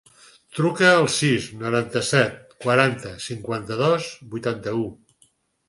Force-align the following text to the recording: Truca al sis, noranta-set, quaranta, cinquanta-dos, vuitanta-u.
Truca 0.59 0.87
al 0.93 1.09
sis, 1.15 1.49
noranta-set, 1.65 2.57
quaranta, 2.67 3.13
cinquanta-dos, 3.29 4.11
vuitanta-u. 4.35 4.85